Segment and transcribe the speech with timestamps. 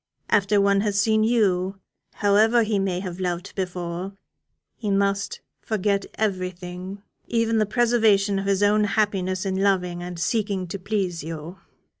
[0.31, 1.79] After one has seen you,
[2.15, 4.17] however he may have loved before,
[4.75, 10.65] he must forget everything even the preservation of his own happiness in loving and seeking
[10.69, 11.57] to please you.